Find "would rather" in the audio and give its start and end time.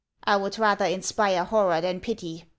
0.35-0.85